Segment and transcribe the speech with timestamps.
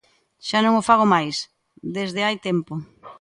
[0.47, 1.35] Xa non o fago máis,
[1.97, 2.73] desde hai tempo.